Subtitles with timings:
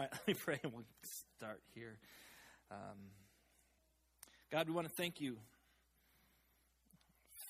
[0.00, 0.84] All right, let me pray and we'll
[1.36, 1.98] start here.
[2.70, 2.96] Um,
[4.50, 5.36] God, we want to thank you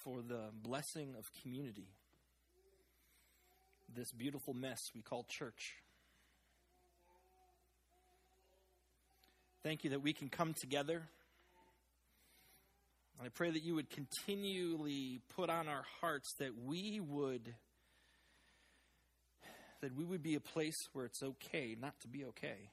[0.03, 1.87] for the blessing of community,
[3.95, 5.75] this beautiful mess we call church.
[9.63, 11.03] Thank you that we can come together.
[13.17, 17.55] And I pray that you would continually put on our hearts that we would
[19.81, 22.71] that we would be a place where it's okay not to be okay.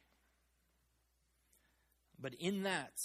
[2.20, 3.02] But in that,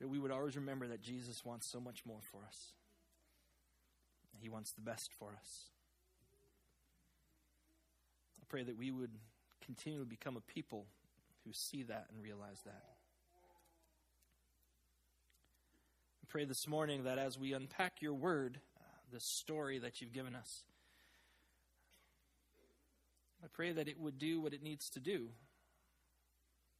[0.00, 2.72] that we would always remember that Jesus wants so much more for us.
[4.40, 5.70] He wants the best for us.
[8.40, 9.12] I pray that we would
[9.64, 10.86] continue to become a people
[11.44, 12.82] who see that and realize that.
[16.22, 20.12] I pray this morning that as we unpack your word, uh, the story that you've
[20.12, 20.64] given us,
[23.42, 25.28] I pray that it would do what it needs to do,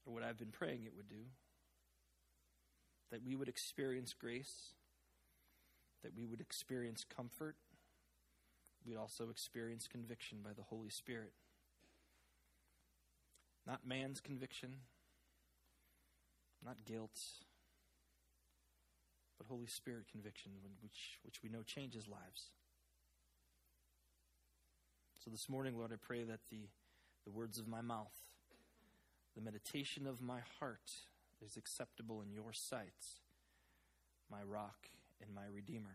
[0.07, 1.25] or what I've been praying it would do.
[3.11, 4.75] That we would experience grace,
[6.03, 7.56] that we would experience comfort,
[8.86, 11.33] we'd also experience conviction by the Holy Spirit.
[13.67, 14.77] Not man's conviction,
[16.64, 17.20] not guilt,
[19.39, 22.51] but Holy Spirit conviction, which, which we know changes lives.
[25.25, 26.67] So this morning, Lord, I pray that the,
[27.25, 28.11] the words of my mouth,
[29.37, 30.91] the meditation of my heart
[31.41, 32.89] is acceptable in your sight,
[34.29, 34.89] my rock
[35.25, 35.95] and my redeemer.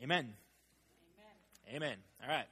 [0.00, 0.34] Amen.
[1.66, 1.82] Amen.
[1.82, 1.96] Amen.
[2.22, 2.46] All right.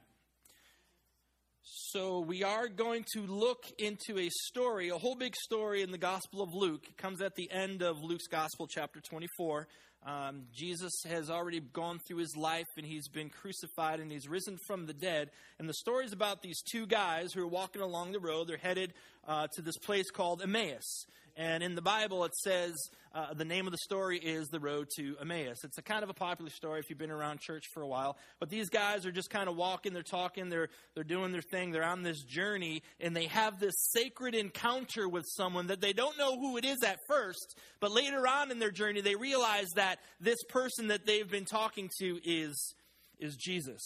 [1.61, 5.97] So we are going to look into a story, a whole big story in the
[5.97, 6.83] Gospel of Luke.
[6.89, 9.69] It comes at the end of Luke's Gospel, chapter 24.
[10.05, 14.57] Um, Jesus has already gone through his life and he's been crucified and he's risen
[14.57, 15.29] from the dead.
[15.59, 18.47] And the story is about these two guys who are walking along the road.
[18.47, 18.93] They're headed
[19.27, 21.05] uh, to this place called Emmaus.
[21.39, 22.75] And in the Bible, it says
[23.15, 25.63] uh, the name of the story is The Road to Emmaus.
[25.63, 28.17] It's a kind of a popular story if you've been around church for a while.
[28.41, 31.71] But these guys are just kind of walking, they're talking, they're, they're doing their thing,
[31.71, 36.17] they're on this journey, and they have this sacred encounter with someone that they don't
[36.17, 37.57] know who it is at first.
[37.79, 41.89] But later on in their journey, they realize that this person that they've been talking
[42.01, 42.75] to is,
[43.17, 43.81] is Jesus.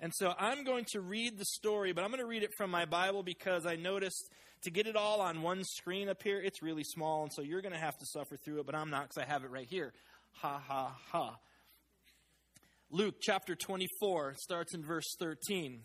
[0.00, 2.70] And so I'm going to read the story, but I'm going to read it from
[2.70, 4.30] my Bible because I noticed
[4.64, 7.62] to get it all on one screen up here, it's really small, and so you're
[7.62, 9.66] going to have to suffer through it, but I'm not because I have it right
[9.68, 9.92] here.
[10.40, 11.36] Ha, ha, ha.
[12.90, 15.80] Luke chapter 24 starts in verse 13.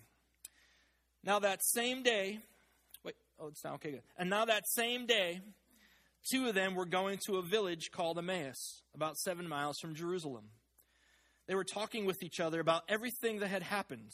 [1.23, 2.39] Now that same day,
[3.03, 4.03] wait, oh, it's not okay, good.
[4.17, 5.41] And now that same day,
[6.31, 10.45] two of them were going to a village called Emmaus, about seven miles from Jerusalem.
[11.47, 14.11] They were talking with each other about everything that had happened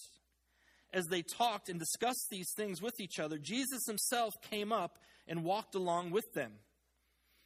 [0.93, 4.97] as they talked and discussed these things with each other, Jesus himself came up
[5.27, 6.59] and walked along with them.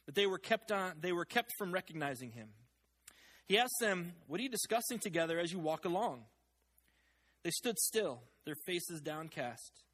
[0.06, 2.54] But they were kept on they were kept from recognizing him.
[3.46, 6.26] He asked them, "What are you discussing together as you walk along?"
[7.42, 9.84] They stood still, their faces downcast.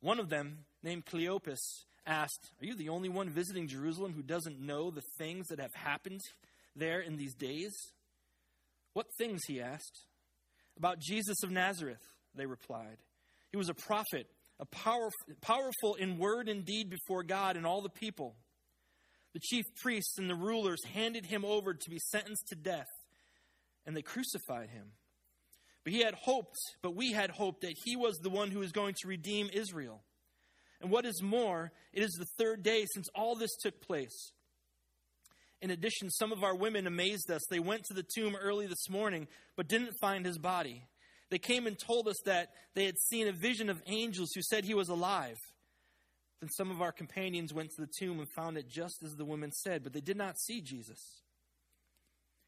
[0.00, 4.60] One of them, named Cleopas, asked, "Are you the only one visiting Jerusalem who doesn't
[4.60, 6.22] know the things that have happened
[6.74, 7.92] there in these days?"
[8.92, 10.06] "What things?" he asked.
[10.76, 12.98] "About Jesus of Nazareth." They replied.
[13.50, 14.26] He was a prophet,
[14.60, 15.10] a power,
[15.40, 18.36] powerful in word and deed before God and all the people.
[19.34, 22.86] The chief priests and the rulers handed him over to be sentenced to death,
[23.84, 24.92] and they crucified him.
[25.84, 28.72] But he had hoped, but we had hoped that he was the one who was
[28.72, 30.02] going to redeem Israel.
[30.80, 34.32] And what is more, it is the third day since all this took place.
[35.62, 37.40] In addition, some of our women amazed us.
[37.48, 39.26] They went to the tomb early this morning,
[39.56, 40.82] but didn't find his body.
[41.30, 44.64] They came and told us that they had seen a vision of angels who said
[44.64, 45.38] he was alive.
[46.40, 49.24] Then some of our companions went to the tomb and found it just as the
[49.24, 51.00] women said, but they did not see Jesus.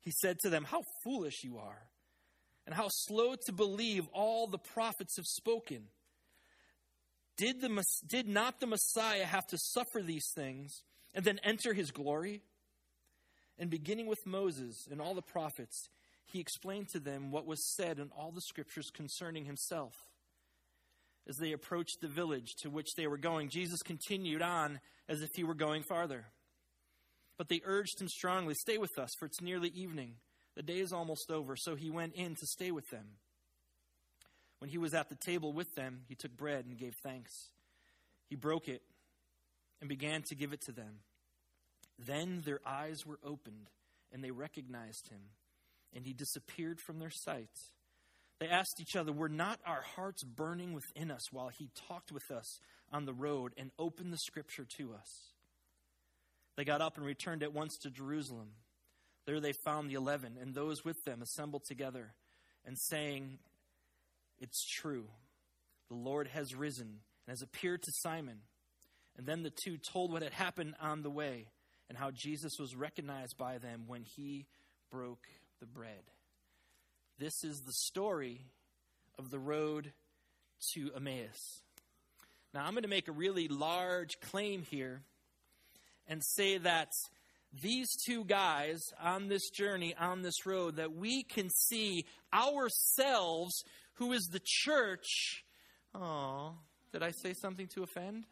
[0.00, 1.88] He said to them, How foolish you are,
[2.66, 5.84] and how slow to believe all the prophets have spoken.
[7.36, 10.82] Did, the, did not the Messiah have to suffer these things
[11.14, 12.42] and then enter his glory?
[13.58, 15.88] And beginning with Moses and all the prophets,
[16.30, 19.94] he explained to them what was said in all the scriptures concerning himself.
[21.26, 25.30] As they approached the village to which they were going, Jesus continued on as if
[25.34, 26.26] he were going farther.
[27.38, 30.14] But they urged him strongly, Stay with us, for it's nearly evening.
[30.56, 31.56] The day is almost over.
[31.56, 33.04] So he went in to stay with them.
[34.58, 37.32] When he was at the table with them, he took bread and gave thanks.
[38.28, 38.82] He broke it
[39.80, 41.00] and began to give it to them.
[41.98, 43.70] Then their eyes were opened,
[44.12, 45.20] and they recognized him
[45.94, 47.50] and he disappeared from their sight.
[48.40, 52.30] They asked each other, Were not our hearts burning within us while he talked with
[52.30, 52.60] us
[52.92, 55.32] on the road and opened the scripture to us?
[56.56, 58.50] They got up and returned at once to Jerusalem.
[59.26, 62.14] There they found the eleven and those with them assembled together
[62.64, 63.38] and saying,
[64.38, 65.06] It's true.
[65.88, 66.86] The Lord has risen
[67.26, 68.40] and has appeared to Simon.
[69.16, 71.48] And then the two told what had happened on the way
[71.88, 74.46] and how Jesus was recognized by them when he
[74.90, 75.26] broke
[75.60, 76.10] the bread.
[77.18, 78.42] This is the story
[79.18, 79.92] of the road
[80.74, 81.62] to Emmaus.
[82.54, 85.02] Now, I'm going to make a really large claim here
[86.06, 86.92] and say that
[87.62, 93.64] these two guys on this journey, on this road, that we can see ourselves,
[93.94, 95.44] who is the church.
[95.94, 96.52] Oh,
[96.92, 98.26] did I say something to offend?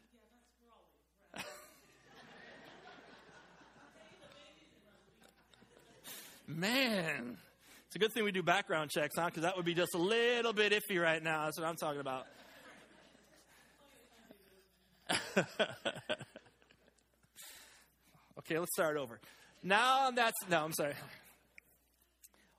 [6.47, 7.37] Man,
[7.87, 9.27] it's a good thing we do background checks, huh?
[9.27, 11.45] Because that would be just a little bit iffy right now.
[11.45, 12.27] That's what I'm talking about.
[18.39, 19.21] okay, let's start over.
[19.63, 20.95] Now that's, no, I'm sorry.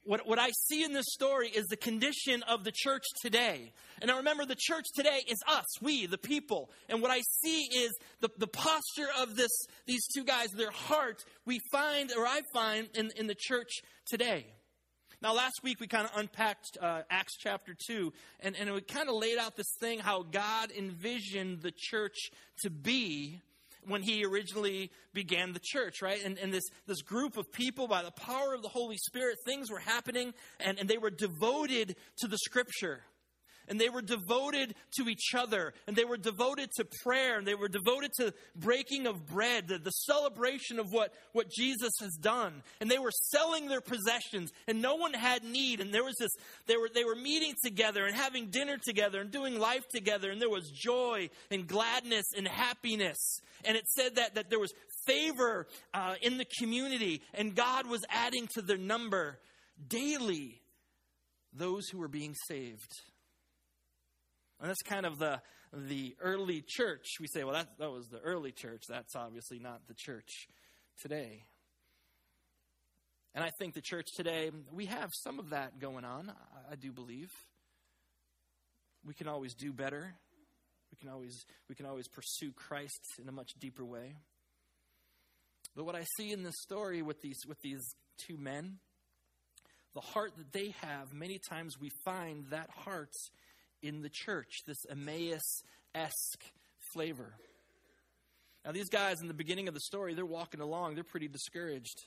[0.08, 3.74] What, what I see in this story is the condition of the church today.
[4.02, 6.70] And I remember the church today is us, we, the people.
[6.88, 9.52] And what I see is the, the posture of this,
[9.86, 14.46] these two guys, their heart, we find, or I find, in, in the church today.
[15.22, 19.10] Now, last week we kind of unpacked uh, Acts chapter 2, and, and we kind
[19.10, 22.32] of laid out this thing how God envisioned the church
[22.62, 23.42] to be
[23.88, 26.24] when he originally began the church, right?
[26.24, 29.72] And, and this, this group of people, by the power of the Holy Spirit, things
[29.72, 33.02] were happening, and, and they were devoted to the scripture
[33.68, 37.56] and they were devoted to each other, and they were devoted to prayer, and they
[37.56, 42.62] were devoted to breaking of bread, the, the, celebration of what, what Jesus has done.
[42.80, 45.82] And they were selling their possessions, and no one had need.
[45.82, 46.32] And there was this,
[46.66, 50.42] they were, they were meeting together and having dinner together and doing life together, and
[50.42, 53.18] there was joy and gladness and happiness.
[53.66, 54.74] And it said that, that there was
[55.06, 59.40] favor uh, in the community, and God was adding to their number
[59.88, 60.62] daily
[61.54, 62.92] those who were being saved.
[64.60, 65.40] And that's kind of the,
[65.74, 67.06] the early church.
[67.20, 68.84] We say, well, that, that was the early church.
[68.90, 70.48] That's obviously not the church
[71.02, 71.44] today.
[73.36, 76.76] And I think the church today, we have some of that going on, I, I
[76.76, 77.30] do believe.
[79.06, 80.16] We can always do better.
[80.92, 84.16] We can always we can always pursue Christ in a much deeper way.
[85.76, 87.84] But what I see in this story with these with these
[88.18, 88.80] two men,
[89.94, 93.14] the heart that they have, many times we find that heart
[93.82, 95.64] in the church, this Emmaus
[95.94, 96.44] esque
[96.94, 97.34] flavor.
[98.66, 102.04] Now, these guys in the beginning of the story, they're walking along, they're pretty discouraged.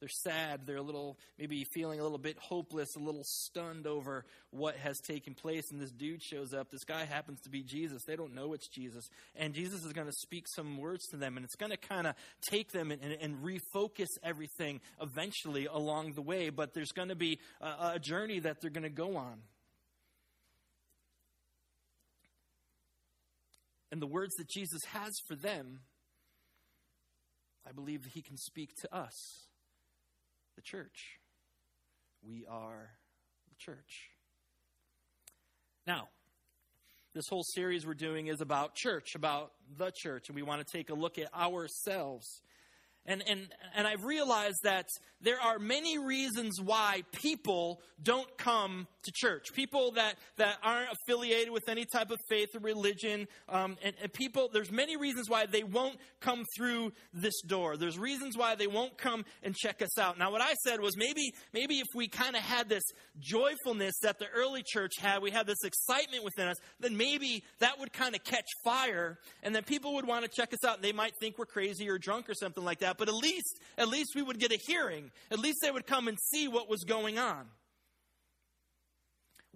[0.00, 0.66] They're sad.
[0.66, 4.98] They're a little, maybe feeling a little bit hopeless, a little stunned over what has
[5.00, 5.70] taken place.
[5.70, 6.70] And this dude shows up.
[6.70, 8.02] This guy happens to be Jesus.
[8.04, 9.08] They don't know it's Jesus.
[9.34, 11.36] And Jesus is going to speak some words to them.
[11.36, 12.14] And it's going to kind of
[12.50, 16.50] take them and, and, and, refocus everything eventually along the way.
[16.50, 19.40] But there's going to be a, a journey that they're going to go on.
[23.90, 25.80] And the words that Jesus has for them,
[27.68, 29.46] I believe that he can speak to us,
[30.54, 31.18] the church.
[32.22, 32.90] We are
[33.48, 34.10] the church.
[35.86, 36.08] Now,
[37.14, 40.70] this whole series we're doing is about church, about the church, and we want to
[40.70, 42.42] take a look at ourselves
[43.06, 44.86] and, and, and I've realized that
[45.20, 49.46] there are many reasons why people don't come to church.
[49.54, 53.26] People that, that aren't affiliated with any type of faith or religion.
[53.48, 57.76] Um, and, and people, there's many reasons why they won't come through this door.
[57.76, 60.18] There's reasons why they won't come and check us out.
[60.18, 62.84] Now, what I said was maybe, maybe if we kind of had this
[63.18, 67.78] joyfulness that the early church had, we had this excitement within us, then maybe that
[67.78, 69.18] would kind of catch fire.
[69.42, 70.82] And then people would want to check us out.
[70.82, 73.88] They might think we're crazy or drunk or something like that but at least, at
[73.88, 75.10] least we would get a hearing.
[75.30, 77.46] At least they would come and see what was going on.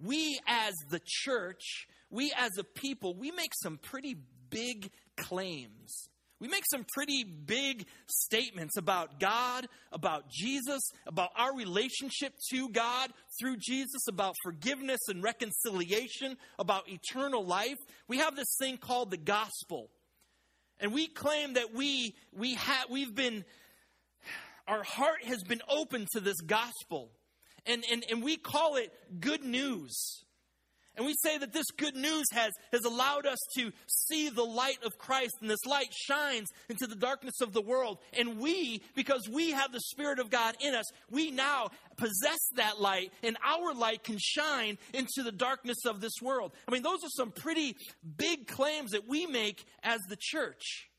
[0.03, 4.15] We as the church, we as a people, we make some pretty
[4.49, 6.07] big claims.
[6.41, 13.11] We make some pretty big statements about God, about Jesus, about our relationship to God
[13.39, 17.77] through Jesus, about forgiveness and reconciliation, about eternal life.
[18.07, 19.91] We have this thing called the gospel.
[20.81, 23.45] And we claim that we, we have, we've been,
[24.67, 27.11] our heart has been open to this gospel.
[27.67, 30.23] And, and, and we call it good news.
[30.97, 34.77] And we say that this good news has, has allowed us to see the light
[34.83, 37.99] of Christ, and this light shines into the darkness of the world.
[38.13, 42.81] And we, because we have the Spirit of God in us, we now possess that
[42.81, 46.51] light, and our light can shine into the darkness of this world.
[46.67, 47.75] I mean, those are some pretty
[48.17, 50.89] big claims that we make as the church.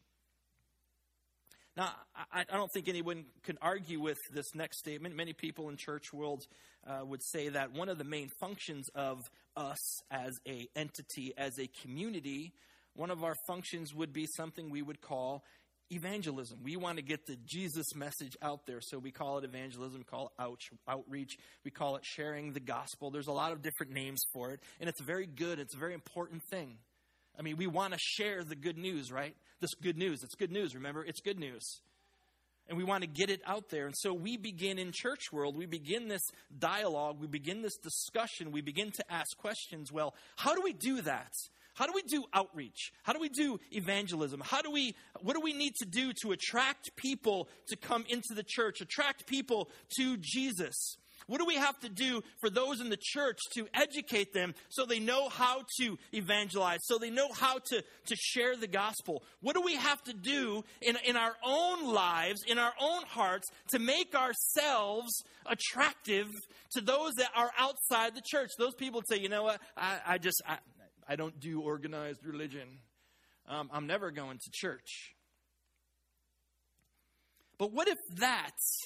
[1.77, 1.91] Now,
[2.33, 5.17] I, I, don't think anyone can argue with this next statement.
[5.17, 6.45] Many people in church world
[6.87, 9.23] uh, would say that one of the main functions of
[9.57, 12.53] us as a entity, as a community,
[12.95, 15.45] one of our functions would be something we would call
[15.91, 16.59] evangelism.
[16.63, 20.27] We want to get the Jesus message out there, so we call it evangelism, call
[20.27, 23.11] it out, outreach, we call it sharing the gospel.
[23.11, 25.59] There's a lot of different names for it, and it's very good.
[25.59, 26.79] It's a very important thing.
[27.39, 29.35] I mean, we want to share the good news, right?
[29.61, 30.23] This good news.
[30.23, 30.75] It's good news.
[30.75, 31.81] Remember, it's good news.
[32.69, 33.87] And we want to get it out there.
[33.87, 38.53] And so we begin in church world, we begin this dialogue, we begin this discussion,
[38.53, 39.93] we begin to ask questions.
[39.93, 41.33] Well, how do we do that?
[41.75, 42.93] How do we do outreach?
[43.03, 44.43] How do we do evangelism?
[44.45, 48.35] How do we what do we need to do to attract people to come into
[48.35, 50.99] the church, attract people to Jesus?
[51.27, 54.85] What do we have to do for those in the church to educate them so
[54.85, 59.23] they know how to evangelize, so they know how to, to share the gospel?
[59.41, 63.49] What do we have to do in, in our own lives, in our own hearts,
[63.71, 65.13] to make ourselves
[65.47, 66.29] attractive
[66.73, 68.51] to those that are outside the church?
[68.59, 70.59] Those people say, you know what, I, I just, I,
[71.09, 72.69] I don't do organized religion.
[73.49, 75.15] Um, I'm never going to church.
[77.59, 78.79] But what if that's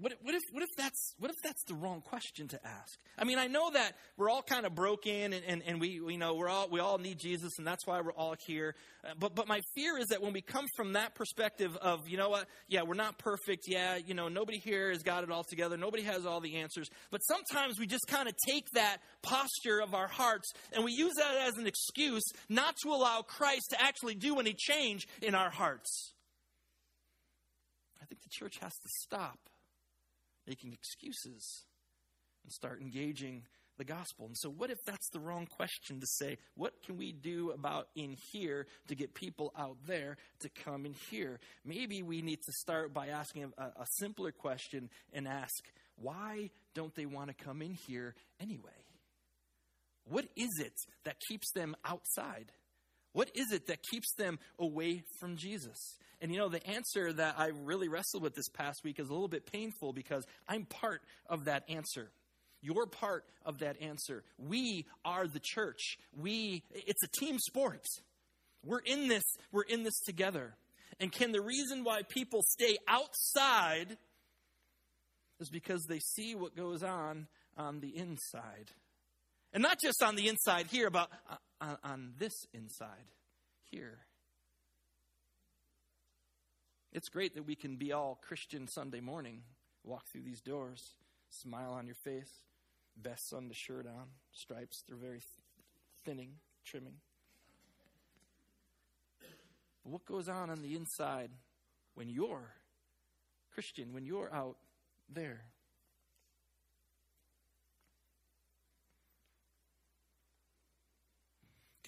[0.00, 2.98] what, what, if, what, if that's, what if that's the wrong question to ask?
[3.18, 6.16] I mean, I know that we're all kind of broken and, and, and we, we
[6.16, 8.76] know we're all, we all need Jesus and that's why we're all here.
[9.04, 12.16] Uh, but, but my fear is that when we come from that perspective of, you
[12.16, 13.64] know what, yeah, we're not perfect.
[13.66, 15.76] Yeah, you know, nobody here has got it all together.
[15.76, 16.88] Nobody has all the answers.
[17.10, 21.14] But sometimes we just kind of take that posture of our hearts and we use
[21.16, 25.50] that as an excuse not to allow Christ to actually do any change in our
[25.50, 26.12] hearts.
[28.00, 29.38] I think the church has to stop
[30.48, 31.64] making excuses
[32.42, 33.42] and start engaging
[33.76, 34.26] the gospel.
[34.26, 36.38] And so, what if that's the wrong question to say?
[36.56, 40.94] What can we do about in here to get people out there to come in
[41.10, 41.38] here?
[41.64, 45.64] Maybe we need to start by asking a, a simpler question and ask,
[45.96, 48.70] why don't they want to come in here anyway?
[50.04, 50.74] What is it
[51.04, 52.50] that keeps them outside?
[53.18, 55.76] What is it that keeps them away from Jesus?
[56.20, 59.12] And you know, the answer that I really wrestled with this past week is a
[59.12, 62.12] little bit painful because I'm part of that answer.
[62.62, 64.22] You're part of that answer.
[64.38, 65.96] We are the church.
[66.16, 67.84] We it's a team sport.
[68.64, 70.54] We're in this, we're in this together.
[71.00, 73.96] And can the reason why people stay outside
[75.40, 78.70] is because they see what goes on on the inside.
[79.52, 81.10] And not just on the inside here, but
[81.60, 83.06] on, on this inside
[83.70, 83.98] here.
[86.92, 89.42] It's great that we can be all Christian Sunday morning,
[89.84, 90.94] walk through these doors,
[91.30, 92.30] smile on your face,
[92.96, 95.20] best Sunday shirt on, stripes, they're very
[96.04, 96.32] thinning,
[96.64, 96.96] trimming.
[99.82, 101.30] But what goes on on the inside
[101.94, 102.54] when you're
[103.52, 104.56] Christian, when you're out
[105.08, 105.42] there?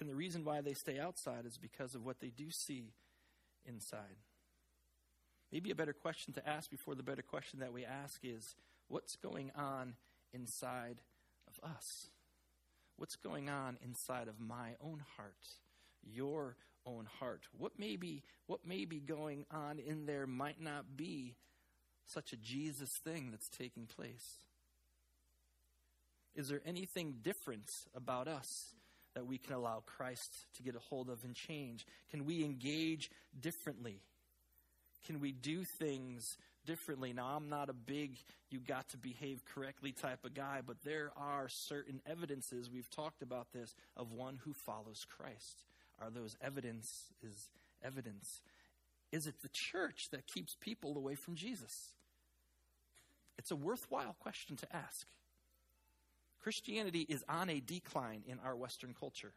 [0.00, 2.94] Can the reason why they stay outside is because of what they do see
[3.66, 4.16] inside?
[5.52, 8.56] Maybe a better question to ask before the better question that we ask is
[8.88, 9.96] what's going on
[10.32, 11.02] inside
[11.46, 12.08] of us?
[12.96, 15.46] What's going on inside of my own heart?
[16.02, 17.42] Your own heart?
[17.52, 21.36] What may be, what may be going on in there might not be
[22.06, 24.46] such a Jesus thing that's taking place.
[26.34, 28.76] Is there anything different about us
[29.14, 31.86] that we can allow Christ to get a hold of and change?
[32.10, 34.00] Can we engage differently?
[35.06, 36.36] Can we do things
[36.66, 37.12] differently?
[37.12, 38.16] Now, I'm not a big,
[38.50, 43.22] you got to behave correctly type of guy, but there are certain evidences, we've talked
[43.22, 45.64] about this, of one who follows Christ.
[46.00, 46.88] Are those evidence
[47.22, 47.48] is
[47.82, 48.40] evidence?
[49.12, 51.92] Is it the church that keeps people away from Jesus?
[53.38, 55.06] It's a worthwhile question to ask.
[56.40, 59.32] Christianity is on a decline in our Western culture.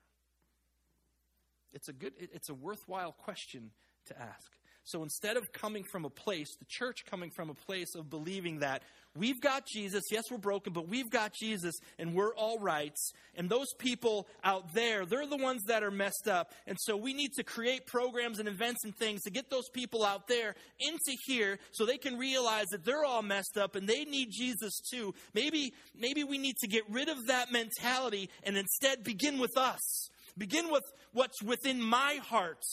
[1.73, 3.71] It's a good, it's a worthwhile question
[4.05, 4.51] to ask.
[4.85, 8.59] So instead of coming from a place, the church coming from a place of believing
[8.59, 8.83] that
[9.15, 12.95] we've got Jesus, yes, we're broken, but we've got Jesus and we're all right.
[13.35, 16.51] And those people out there, they're the ones that are messed up.
[16.67, 20.03] And so we need to create programs and events and things to get those people
[20.03, 24.03] out there into here so they can realize that they're all messed up and they
[24.03, 25.13] need Jesus too.
[25.33, 30.09] Maybe, maybe we need to get rid of that mentality and instead begin with us.
[30.37, 32.63] Begin with what's within my heart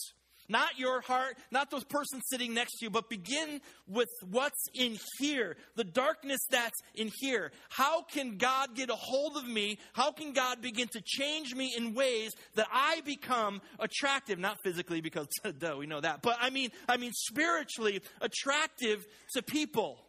[0.51, 4.99] not your heart, not those person sitting next to you, but begin with what's in
[5.19, 7.53] here, the darkness that's in here.
[7.71, 9.79] How can God get a hold of me?
[9.93, 15.01] How can God begin to change me in ways that I become attractive, not physically
[15.01, 15.29] because
[15.59, 20.05] duh, we know that, but I mean I mean spiritually attractive to people.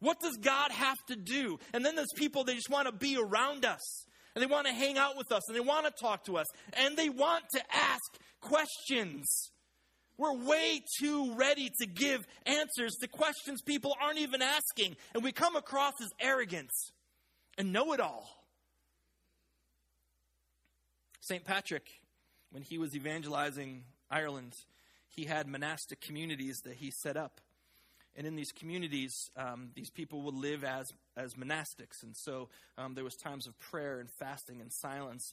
[0.00, 1.58] What does God have to do?
[1.72, 4.72] And then there's people they just want to be around us and they want to
[4.72, 7.60] hang out with us and they want to talk to us and they want to
[7.72, 9.50] ask questions.
[10.16, 15.32] We're way too ready to give answers to questions people aren't even asking, and we
[15.32, 16.92] come across as arrogance
[17.58, 18.28] and know it all.
[21.20, 21.44] St.
[21.44, 21.88] Patrick,
[22.50, 24.52] when he was evangelizing Ireland,
[25.08, 27.40] he had monastic communities that he set up.
[28.16, 32.02] And in these communities, um, these people would live as, as monastics.
[32.02, 35.32] And so um, there was times of prayer and fasting and silence.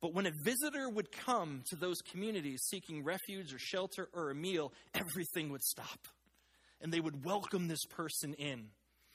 [0.00, 4.34] But when a visitor would come to those communities seeking refuge or shelter or a
[4.34, 6.08] meal, everything would stop.
[6.80, 8.66] And they would welcome this person in.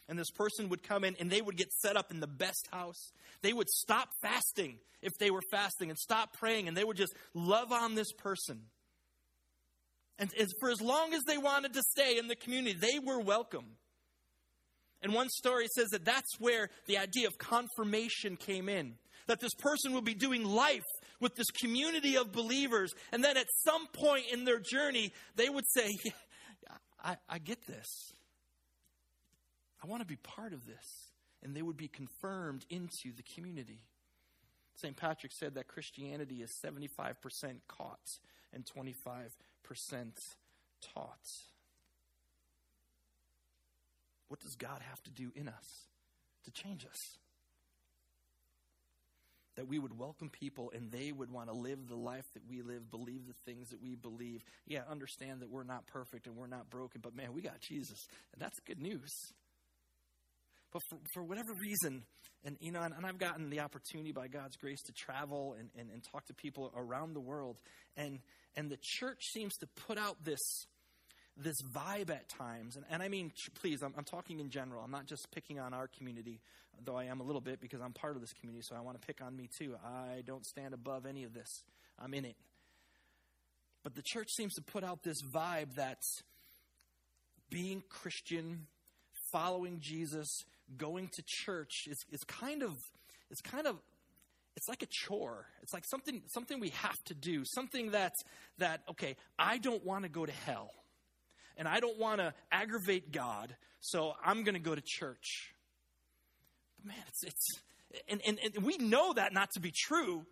[0.07, 2.67] And this person would come in and they would get set up in the best
[2.71, 3.11] house.
[3.41, 7.13] They would stop fasting if they were fasting and stop praying and they would just
[7.33, 8.63] love on this person.
[10.21, 13.65] And for as long as they wanted to stay in the community, they were welcome.
[15.01, 18.93] And one story says that that's where the idea of confirmation came in
[19.27, 20.83] that this person will be doing life
[21.19, 22.91] with this community of believers.
[23.11, 26.11] And then at some point in their journey, they would say, yeah,
[27.03, 27.87] I, I get this.
[29.83, 31.11] I want to be part of this.
[31.43, 33.79] And they would be confirmed into the community.
[34.75, 34.95] St.
[34.95, 37.15] Patrick said that Christianity is 75%
[37.67, 37.99] caught
[38.53, 39.29] and 25%
[40.93, 41.27] taught.
[44.27, 45.87] What does God have to do in us
[46.45, 47.17] to change us?
[49.55, 52.61] that we would welcome people and they would want to live the life that we
[52.61, 54.41] live, believe the things that we believe.
[54.65, 58.07] Yeah, understand that we're not perfect and we're not broken, but man, we got Jesus,
[58.33, 59.11] and that's good news.
[60.71, 62.03] But for, for whatever reason,
[62.45, 65.69] and you know, and, and, I've gotten the opportunity by God's grace to travel and,
[65.77, 67.57] and, and talk to people around the world,
[67.97, 68.19] and
[68.55, 70.39] and the church seems to put out this
[71.37, 72.75] this vibe at times.
[72.75, 74.83] And, and I mean, please, I'm, I'm, talking in general.
[74.83, 76.41] I'm not just picking on our community,
[76.83, 78.99] though I am a little bit because I'm part of this community, so I want
[78.99, 79.75] to pick on me too.
[79.83, 81.63] I don't stand above any of this,
[81.97, 82.35] I'm in it.
[83.83, 85.97] But the church seems to put out this vibe that
[87.49, 88.67] being Christian,
[89.31, 90.43] following Jesus,
[90.77, 92.75] going to church is, is kind of,
[93.29, 93.77] it's kind of
[94.55, 95.45] it's like a chore.
[95.61, 97.43] It's like something something we have to do.
[97.45, 98.13] Something that
[98.57, 100.71] that okay, I don't want to go to hell
[101.57, 105.53] and I don't want to aggravate God, so I'm going to go to church.
[106.77, 107.47] But man, it's, it's
[108.09, 110.25] and, and, and we know that not to be true,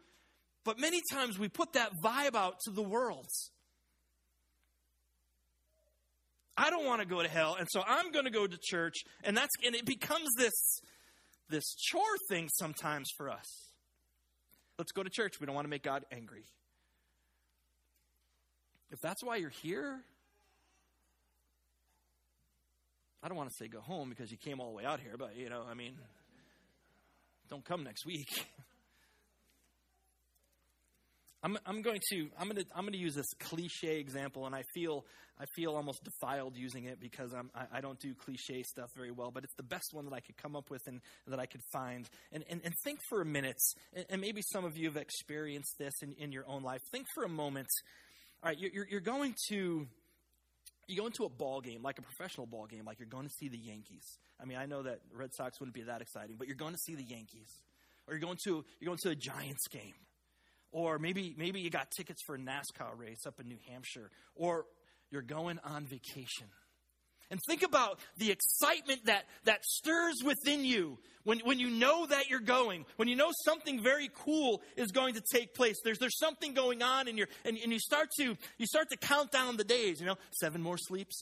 [0.63, 3.27] but many times we put that vibe out to the world.
[6.57, 8.95] I don't want to go to hell, and so I'm going to go to church,
[9.23, 10.81] and that's and it becomes this
[11.49, 13.68] this chore thing sometimes for us.
[14.79, 15.41] Let's go to church.
[15.41, 16.45] We don't want to make God angry.
[18.91, 19.99] If that's why you're here,
[23.21, 25.15] I don't want to say go home because you came all the way out here,
[25.19, 25.95] but you know, I mean,
[27.49, 28.45] don't come next week.
[31.41, 34.53] I'm, I'm going to I'm going to I'm going to use this cliche example, and
[34.53, 35.05] I feel
[35.39, 39.11] I feel almost defiled using it because I'm, I, I don't do cliche stuff very
[39.11, 41.45] well, but it's the best one that I could come up with and that I
[41.45, 42.09] could find.
[42.33, 43.59] And and, and think for a minute,
[43.93, 46.81] and, and maybe some of you have experienced this in, in your own life.
[46.91, 47.69] Think for a moment.
[48.43, 49.87] All right, you're, you're going to
[50.87, 53.33] you go into a ball game, like a professional ball game, like you're going to
[53.37, 54.17] see the Yankees.
[54.41, 56.79] I mean, I know that Red Sox wouldn't be that exciting, but you're going to
[56.79, 57.49] see the Yankees.
[58.07, 59.93] Or you're going to you're going to a Giants game.
[60.71, 64.11] Or maybe maybe you got tickets for a NASCAR race up in New Hampshire.
[64.35, 64.65] Or
[65.11, 66.47] you're going on vacation.
[67.31, 72.27] And think about the excitement that, that stirs within you when, when you know that
[72.27, 75.75] you're going, when you know something very cool is going to take place.
[75.83, 78.97] There's, there's something going on and, you're, and, and you, start to, you start to
[78.97, 81.21] count down the days, you know, seven more sleeps,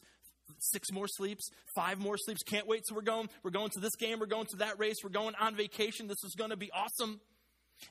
[0.59, 2.41] six more sleeps, five more sleeps.
[2.43, 3.27] Can't wait till we're going.
[3.43, 4.19] We're going to this game.
[4.19, 4.97] We're going to that race.
[5.03, 6.07] We're going on vacation.
[6.07, 7.19] This is going to be awesome.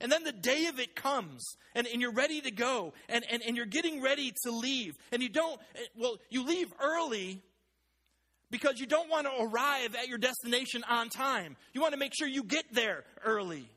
[0.00, 1.44] And then the day of it comes,
[1.74, 4.94] and, and you're ready to go, and, and, and you're getting ready to leave.
[5.12, 7.42] And you don't, eh, well, you leave early
[8.50, 11.56] because you don't want to arrive at your destination on time.
[11.72, 13.68] You want to make sure you get there early.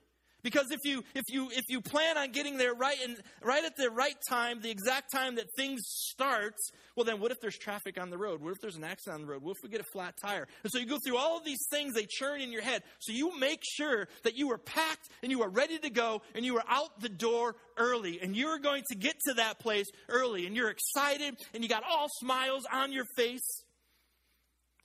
[0.42, 3.76] Because if you if you if you plan on getting there right and right at
[3.76, 6.54] the right time, the exact time that things start,
[6.96, 8.42] well then what if there's traffic on the road?
[8.42, 9.44] What if there's an accident on the road?
[9.44, 10.48] What if we get a flat tire?
[10.64, 12.84] And so you go through all of these things they churn in your head.
[13.00, 16.46] So you make sure that you are packed and you are ready to go and
[16.46, 20.46] you are out the door early and you're going to get to that place early
[20.46, 23.64] and you're excited and you got all smiles on your face.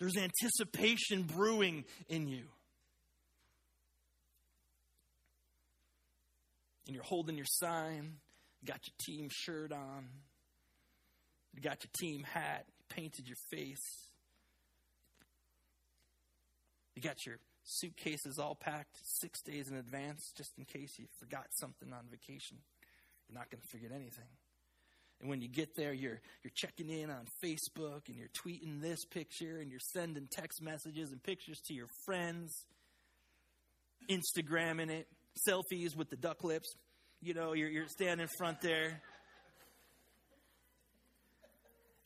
[0.01, 2.45] There's anticipation brewing in you.
[6.87, 8.15] And you're holding your sign,
[8.61, 10.09] you got your team shirt on,
[11.55, 14.09] you got your team hat, you painted your face,
[16.95, 21.47] you got your suitcases all packed six days in advance just in case you forgot
[21.51, 22.59] something on vacation.
[23.29, 24.29] You're not going to forget anything.
[25.21, 29.05] And when you get there, you're, you're checking in on Facebook and you're tweeting this
[29.07, 32.67] picture and you're sending text messages and pictures to your friends,
[34.11, 35.09] Instagramming it
[35.49, 36.75] selfies with the duck lips.
[37.21, 39.01] You know, you're, you're standing in front there.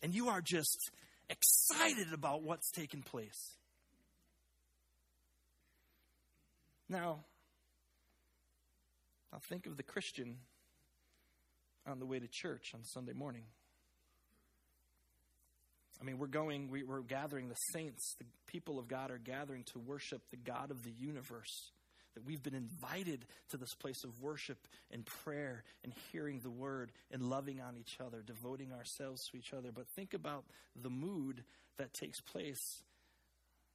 [0.02, 0.90] And you are just
[1.28, 3.56] excited about what's taking place.
[6.88, 7.24] Now,
[9.32, 10.38] I'll think of the Christian
[11.86, 13.44] on the way to church on Sunday morning.
[16.00, 19.64] I mean, we're going, we, are gathering the saints, the people of God are gathering
[19.72, 21.72] to worship the God of the universe
[22.18, 26.90] that we've been invited to this place of worship and prayer and hearing the word
[27.12, 29.70] and loving on each other, devoting ourselves to each other.
[29.72, 31.44] But think about the mood
[31.76, 32.82] that takes place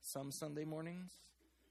[0.01, 1.11] some Sunday mornings,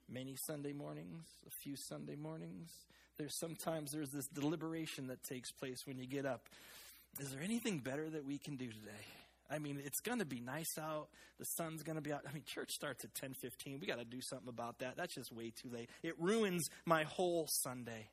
[0.08, 2.70] many Sunday mornings, a few Sunday mornings.
[3.18, 6.48] There's sometimes there's this deliberation that takes place when you get up.
[7.20, 9.04] Is there anything better that we can do today?
[9.52, 11.08] I mean, it's going to be nice out.
[11.38, 12.22] The sun's going to be out.
[12.28, 13.80] I mean, church starts at 10:15.
[13.80, 14.96] We got to do something about that.
[14.96, 15.90] That's just way too late.
[16.02, 18.08] It ruins my whole Sunday.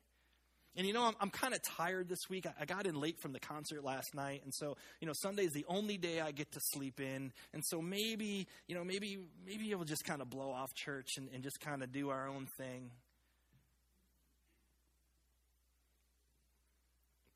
[0.76, 2.46] And you know, I'm, I'm kind of tired this week.
[2.46, 5.50] I, I, got in late from the concert last night, and so you know, Sunday's
[5.52, 7.32] the only day I get to sleep in.
[7.52, 11.28] And so maybe, you know, maybe maybe we'll just kind of blow off church and,
[11.34, 12.90] and just kind of do our own thing.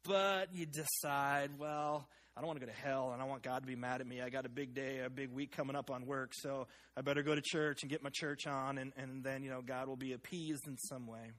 [0.04, 3.60] But you decide, well, I don't want to go to hell and I want God
[3.60, 4.20] to be mad at me.
[4.20, 6.66] I got a big day, a big week coming up on work, so
[6.96, 9.62] I better go to church and get my church on, and, and then, you know,
[9.62, 11.30] God will be appeased in some way.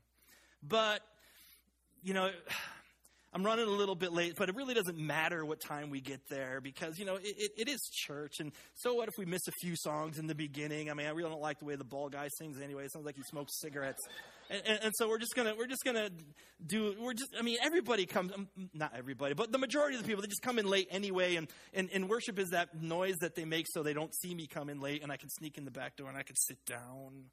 [0.63, 1.01] But,
[2.01, 2.29] you know,
[3.33, 6.21] I'm running a little bit late, but it really doesn't matter what time we get
[6.29, 8.35] there because, you know, it, it, it is church.
[8.39, 10.89] And so what if we miss a few songs in the beginning?
[10.89, 12.85] I mean, I really don't like the way the ball guy sings anyway.
[12.85, 13.99] It sounds like he smokes cigarettes.
[14.49, 16.09] And, and, so we're just gonna we're just gonna
[16.65, 20.07] do we're just I mean everybody comes um, not everybody but the majority of the
[20.07, 23.35] people they just come in late anyway and, and and worship is that noise that
[23.35, 25.65] they make so they don't see me come in late and I can sneak in
[25.65, 27.25] the back door and I can sit down.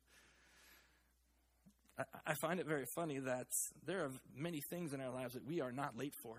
[1.99, 3.49] I, I find it very funny that
[3.85, 6.37] there are many things in our lives that we are not late for.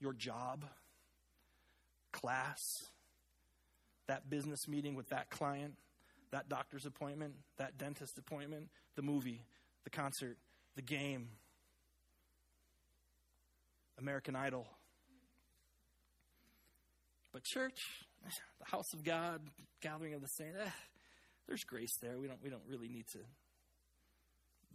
[0.00, 0.64] Your job,
[2.12, 2.58] class,
[4.08, 5.74] that business meeting with that client,
[6.32, 9.42] that doctor's appointment, that dentist appointment, the movie,
[9.84, 10.36] the concert,
[10.74, 11.28] the game,
[13.98, 14.66] American Idol.
[17.32, 17.78] But church,
[18.24, 19.40] the house of God,
[19.80, 20.70] gathering of the saints, eh,
[21.46, 22.18] there's grace there.
[22.18, 23.18] We don't we don't really need to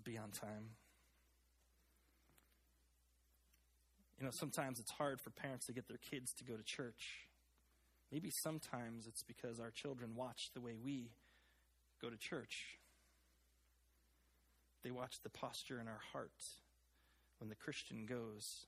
[0.04, 0.70] be on time.
[4.20, 7.28] You know, sometimes it's hard for parents to get their kids to go to church.
[8.12, 11.12] Maybe sometimes it's because our children watch the way we
[12.02, 12.78] go to church.
[14.84, 16.44] They watch the posture in our heart
[17.40, 18.66] when the Christian goes.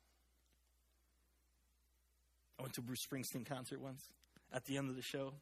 [2.58, 4.04] I went to a Bruce Springsteen concert once.
[4.52, 5.34] At the end of the show,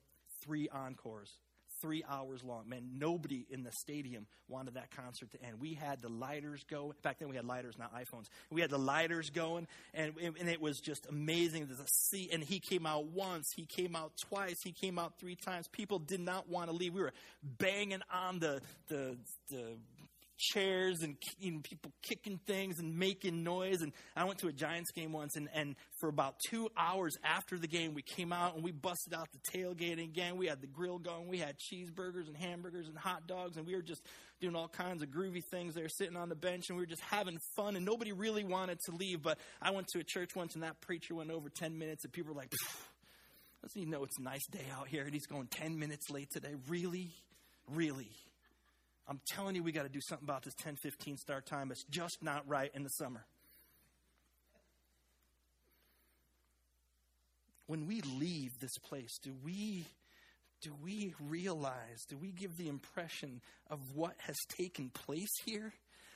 [0.41, 1.31] three encores
[1.81, 2.67] three hours long.
[2.67, 5.59] Man, nobody in the stadium wanted that concert to end.
[5.59, 6.93] We had the lighters go.
[7.03, 8.25] Back then, we had lighters, not iPhones.
[8.49, 11.63] We had the lighters going, and, and it was just amazing.
[11.63, 15.35] A seat, and he came out once, he came out twice, he came out three
[15.35, 15.67] times.
[15.67, 16.93] People did not want to leave.
[16.93, 17.13] We were
[17.43, 19.17] banging on the the
[19.49, 19.77] the
[20.37, 21.17] chairs and
[21.63, 23.81] people kicking things and making noise.
[23.81, 27.57] And I went to a Giants game once, and, and for about two hours after
[27.57, 30.37] the game, we came out and we busted out the tailgate again.
[30.37, 31.27] We had the grill going.
[31.27, 34.01] We had cheeseburgers and hamburgers and hot dogs, and we were just
[34.39, 37.01] doing all kinds of groovy things there, sitting on the bench, and we were just
[37.01, 37.75] having fun.
[37.75, 39.21] And nobody really wanted to leave.
[39.21, 42.13] But I went to a church once, and that preacher went over 10 minutes, and
[42.13, 42.51] people were like,
[43.63, 45.03] doesn't he know it's a nice day out here?
[45.03, 46.53] And he's going 10 minutes late today.
[46.67, 47.11] Really?
[47.73, 48.11] Really?
[49.07, 51.71] I'm telling you, we got to do something about this 10:15 start time.
[51.71, 53.25] It's just not right in the summer.
[57.67, 59.85] When we leave this place, do we
[60.61, 65.73] do we realize, do we give the impression of what has taken place here?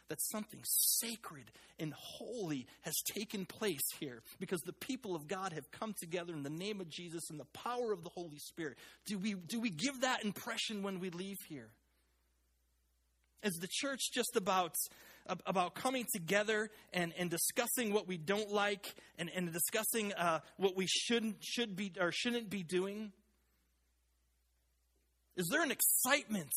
[0.08, 5.72] That something sacred and holy has taken place here because the people of God have
[5.72, 8.78] come together in the name of Jesus and the power of the Holy Spirit.
[9.06, 11.70] Do we, do we give that impression when we leave here?
[13.44, 14.76] Is the church just about,
[15.46, 20.76] about coming together and, and discussing what we don't like and, and discussing uh, what
[20.76, 23.12] we shouldn't, should be or shouldn't be doing?
[25.36, 26.54] Is there an excitement?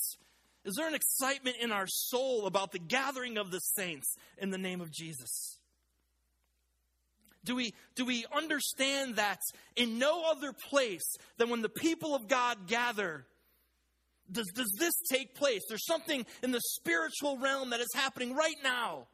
[0.65, 4.59] Is there an excitement in our soul about the gathering of the saints in the
[4.59, 5.59] name of Jesus?
[7.45, 9.41] Do we, do we understand that
[9.77, 13.27] in no other place than when the people of God gather,
[14.31, 15.63] does, does this take place?
[15.69, 19.07] There's something in the spiritual realm that is happening right now.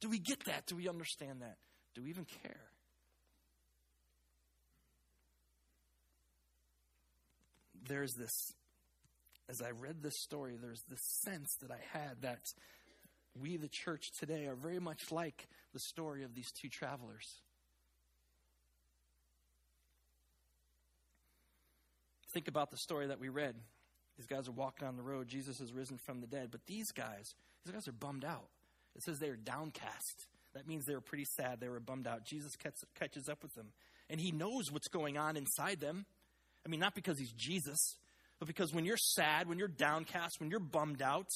[0.00, 0.66] Do we get that?
[0.66, 1.56] Do we understand that?
[1.94, 2.60] Do we even care?
[7.86, 8.54] There's this
[9.48, 12.40] as I read this story, there's this sense that I had that
[13.38, 17.42] we, the church today, are very much like the story of these two travelers.
[22.32, 23.54] Think about the story that we read.
[24.16, 25.28] These guys are walking on the road.
[25.28, 26.48] Jesus has risen from the dead.
[26.50, 28.48] But these guys, these guys are bummed out.
[28.94, 30.26] It says they are downcast.
[30.54, 31.60] That means they were pretty sad.
[31.60, 32.24] They were bummed out.
[32.24, 32.52] Jesus
[32.98, 33.72] catches up with them.
[34.08, 36.06] And he knows what's going on inside them.
[36.64, 37.96] I mean, not because he's Jesus,
[38.38, 41.28] but because when you're sad, when you're downcast, when you're bummed out,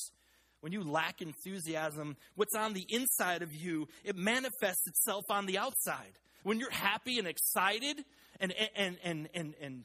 [0.60, 5.58] when you lack enthusiasm, what's on the inside of you, it manifests itself on the
[5.58, 6.18] outside.
[6.42, 8.04] When you're happy and excited
[8.40, 9.84] and, and, and, and, and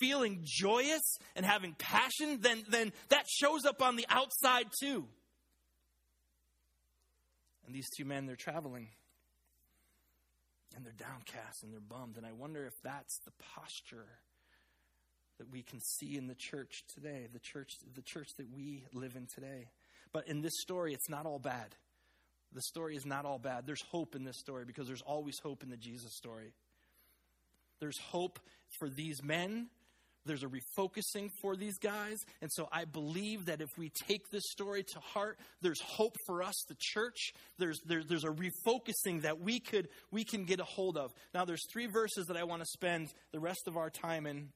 [0.00, 5.06] feeling joyous and having passion, then, then that shows up on the outside too.
[7.66, 8.88] And these two men, they're traveling
[10.76, 12.16] and they're downcast and they're bummed.
[12.16, 14.06] And I wonder if that's the posture
[15.38, 19.16] that we can see in the church today, the church, the church that we live
[19.16, 19.68] in today.
[20.12, 21.74] But in this story, it's not all bad.
[22.52, 23.66] The story is not all bad.
[23.66, 26.52] There's hope in this story because there's always hope in the Jesus story.
[27.80, 28.38] There's hope
[28.78, 29.68] for these men.
[30.26, 32.18] There's a refocusing for these guys.
[32.40, 36.42] And so I believe that if we take this story to heart, there's hope for
[36.42, 37.32] us, the church.
[37.58, 41.12] There's, there, there's a refocusing that we could we can get a hold of.
[41.34, 44.48] Now there's three verses that I want to spend the rest of our time in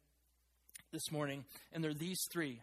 [0.93, 2.63] this morning, and they're these three.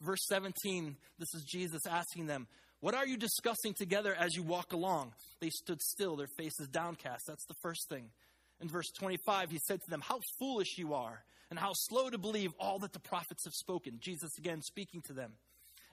[0.00, 2.46] Verse 17, this is Jesus asking them,
[2.80, 5.12] What are you discussing together as you walk along?
[5.40, 7.24] They stood still, their faces downcast.
[7.26, 8.10] That's the first thing.
[8.60, 12.18] In verse 25, he said to them, How foolish you are, and how slow to
[12.18, 13.98] believe all that the prophets have spoken.
[14.00, 15.32] Jesus again speaking to them.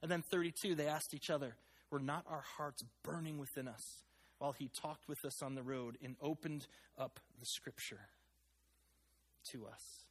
[0.01, 1.55] And then 32, they asked each other,
[1.89, 4.03] Were not our hearts burning within us
[4.39, 8.09] while he talked with us on the road and opened up the scripture
[9.51, 10.01] to us?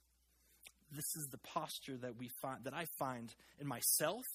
[0.92, 4.26] this is the posture that we find that I find in myself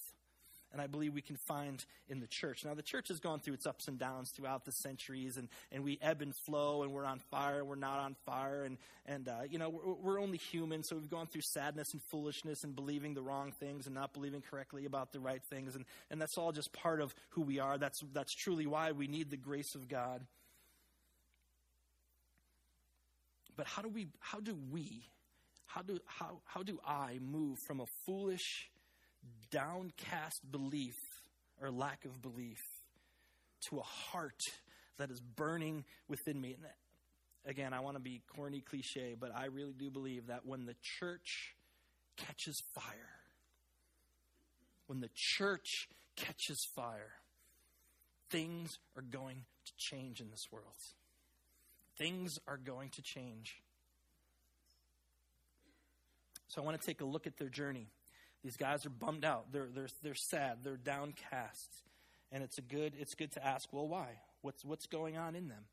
[0.75, 2.65] and I believe we can find in the church.
[2.65, 5.85] Now, the church has gone through its ups and downs throughout the centuries, and, and
[5.85, 9.43] we ebb and flow, and we're on fire, we're not on fire, and, and uh,
[9.49, 13.13] you know, we're, we're, only human, so we've gone through sadness and foolishness and believing
[13.13, 16.51] the wrong things and not believing correctly about the right things, and, and that's all
[16.51, 17.77] just part of who we are.
[17.77, 20.25] That's, that's truly why we need the grace of God.
[23.55, 25.05] But how do we, how do we
[25.67, 28.69] how do, how, how do I move from a foolish,
[29.51, 30.95] downcast belief
[31.61, 32.59] or lack of belief
[33.69, 34.41] to a heart
[34.97, 36.55] that is burning within me?
[36.55, 36.65] And
[37.45, 40.75] again, I want to be corny cliche, but I really do believe that when the
[40.99, 41.55] church
[42.17, 43.21] catches fire,
[44.87, 47.13] when the church catches fire,
[48.29, 50.75] things are going to change in this world.
[51.97, 53.61] Things are going to change.
[56.47, 57.87] So I want to take a look at their journey.
[58.45, 59.51] These guys are bummed out.
[59.51, 60.59] They're, they're, they're sad.
[60.63, 61.81] They're downcast.
[62.31, 64.19] And it's, a good, it's good to ask, well, why?
[64.43, 65.63] What's, what's going on in them?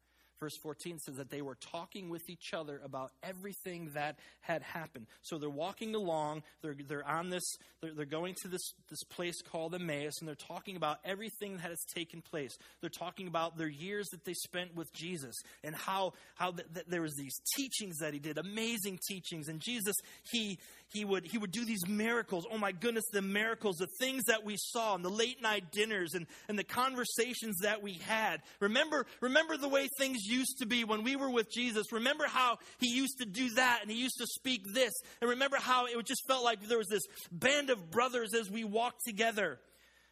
[0.42, 5.06] Verse 14 says that they were talking with each other about everything that had happened.
[5.22, 7.44] So they're walking along, they're, they're on this,
[7.80, 11.70] they're, they're going to this, this place called Emmaus, and they're talking about everything that
[11.70, 12.58] has taken place.
[12.80, 16.86] They're talking about their years that they spent with Jesus and how, how th- th-
[16.88, 19.46] there was these teachings that he did, amazing teachings.
[19.46, 19.94] And Jesus,
[20.32, 20.58] he,
[20.92, 22.46] he would he would do these miracles.
[22.50, 26.14] Oh my goodness, the miracles, the things that we saw and the late night dinners
[26.14, 28.42] and, and the conversations that we had.
[28.60, 31.92] Remember, remember the way things used to be when we were with Jesus.
[31.92, 34.92] Remember how he used to do that and he used to speak this.
[35.20, 38.64] And remember how it just felt like there was this band of brothers as we
[38.64, 39.58] walked together.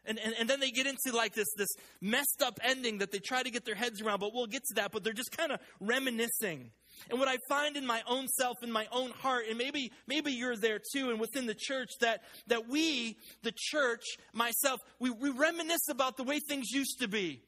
[0.07, 1.69] And, and, and then they get into like this, this
[2.01, 4.75] messed up ending that they try to get their heads around, but we'll get to
[4.77, 4.93] that.
[4.93, 6.71] But they're just kind of reminiscing.
[7.09, 10.33] And what I find in my own self, in my own heart, and maybe, maybe
[10.33, 15.31] you're there too, and within the church, that, that we, the church, myself, we, we
[15.31, 17.43] reminisce about the way things used to be.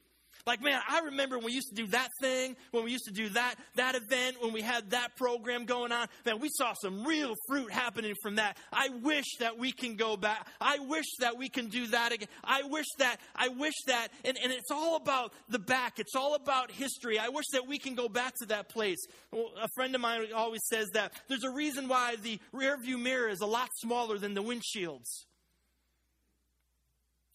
[0.44, 3.12] Like, man, I remember when we used to do that thing, when we used to
[3.12, 6.08] do that, that event, when we had that program going on.
[6.26, 8.56] Man, we saw some real fruit happening from that.
[8.72, 10.48] I wish that we can go back.
[10.60, 12.28] I wish that we can do that again.
[12.42, 14.08] I wish that, I wish that.
[14.24, 16.00] And, and it's all about the back.
[16.00, 17.18] It's all about history.
[17.20, 18.98] I wish that we can go back to that place.
[19.32, 23.28] A friend of mine always says that there's a reason why the rear view mirror
[23.28, 25.24] is a lot smaller than the windshields.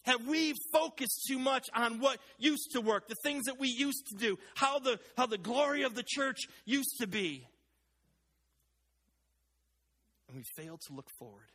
[0.08, 4.06] Have we focused too much on what used to work, the things that we used
[4.06, 7.46] to do, how the, how the glory of the church used to be?
[10.26, 11.50] And we failed to look forward.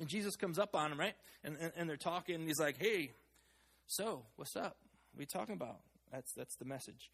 [0.00, 1.14] And Jesus comes up on them, right?
[1.44, 3.12] And, and, and they're talking, and he's like, hey,
[3.86, 4.76] so, what's up?
[5.14, 5.80] What are you talking about?
[6.12, 7.10] That's, that's the message.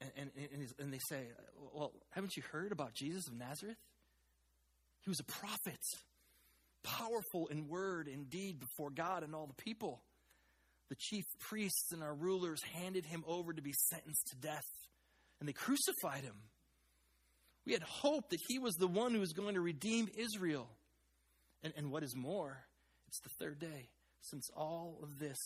[0.00, 1.24] And, and, and, and they say,
[1.74, 3.78] well, haven't you heard about Jesus of Nazareth?
[5.02, 5.80] He was a prophet,
[6.82, 10.02] powerful in word and deed before God and all the people.
[10.88, 14.66] The chief priests and our rulers handed him over to be sentenced to death,
[15.38, 16.36] and they crucified him.
[17.64, 20.68] We had hoped that he was the one who was going to redeem Israel.
[21.62, 22.64] And, and what is more,
[23.06, 23.88] it's the third day
[24.22, 25.38] since all of this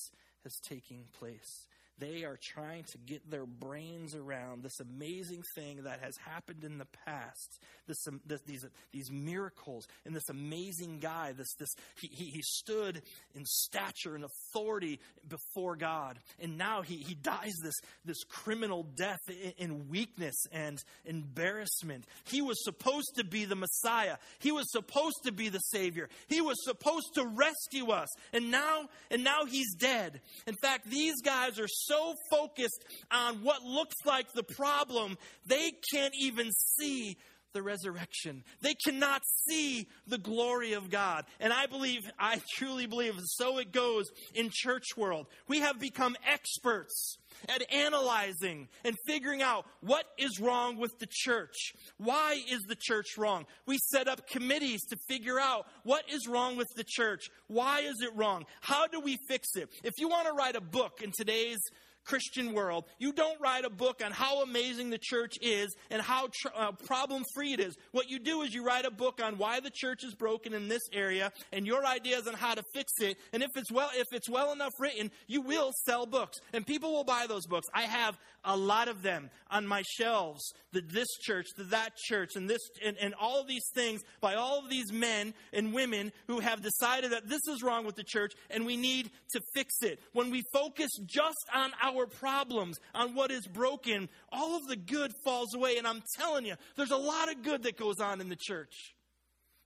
[0.45, 1.67] has taken place.
[1.99, 6.79] They are trying to get their brains around this amazing thing that has happened in
[6.79, 11.33] the past, this, um, this, these, these miracles, and this amazing guy.
[11.33, 11.69] This, this,
[12.01, 13.01] he, he, he stood
[13.37, 19.21] in stature and authority before God, and now he, he dies this, this criminal death
[19.29, 22.07] in, in weakness and embarrassment.
[22.25, 24.17] He was supposed to be the Messiah.
[24.41, 26.09] He was supposed to be the Savior.
[26.27, 30.21] He was supposed to rescue us, and now, and now he's dead.
[30.49, 35.17] In fact, these guys are so focused on what looks like the problem,
[35.47, 37.17] they can't even see
[37.55, 38.45] the resurrection.
[38.61, 41.25] They cannot see the glory of God.
[41.41, 45.27] And I believe, I truly believe, so it goes in church world.
[45.49, 47.17] We have become experts
[47.49, 51.73] at analyzing and figuring out what is wrong with the church.
[51.99, 53.47] Why is the church wrong?
[53.67, 57.31] We set up committees to figure out what is wrong with the church.
[57.47, 58.45] Why is it wrong?
[58.61, 59.69] How do we fix it?
[59.83, 61.61] If you want to write a book in today's
[62.05, 66.29] Christian world, you don't write a book on how amazing the church is and how
[66.33, 67.77] tr- uh, problem free it is.
[67.93, 70.69] What you do is you write a book on why the church is broken in
[70.69, 73.17] this area and your ideas on how to fix it.
[73.33, 76.93] And if it's well, if it's well enough written, you will sell books and people
[76.93, 77.67] will buy those books.
[77.75, 80.53] I have a lot of them on my shelves.
[80.73, 84.35] The, this church, the, that church, and this, and, and all of these things by
[84.35, 88.05] all of these men and women who have decided that this is wrong with the
[88.05, 90.01] church and we need to fix it.
[90.13, 94.77] When we focus just on our our problems, on what is broken, all of the
[94.77, 95.77] good falls away.
[95.79, 98.95] And I'm telling you, there's a lot of good that goes on in the church.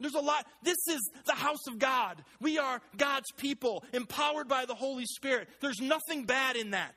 [0.00, 0.46] There's a lot.
[0.62, 2.22] This is the house of God.
[2.40, 5.48] We are God's people, empowered by the Holy Spirit.
[5.60, 6.94] There's nothing bad in that.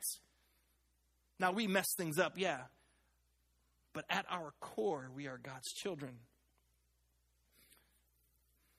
[1.42, 2.60] Now, we mess things up, yeah.
[3.92, 6.12] But at our core, we are God's children.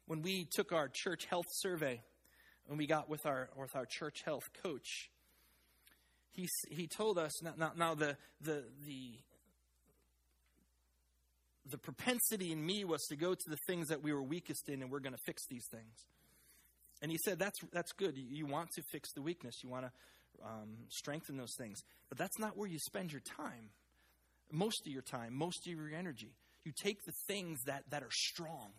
[0.08, 2.02] When we took our church health survey,
[2.70, 5.10] and we got with our, with our church health coach,
[6.32, 9.20] he, he told us now, now, now the, the, the,
[11.70, 14.82] the propensity in me was to go to the things that we were weakest in
[14.82, 16.08] and we're going to fix these things.
[17.02, 18.14] And he said, that's, that's good.
[18.16, 19.92] You want to fix the weakness, you want to
[20.44, 21.80] um, strengthen those things.
[22.10, 23.70] But that's not where you spend your time,
[24.52, 26.32] most of your time, most of your energy.
[26.64, 28.72] You take the things that, that are strong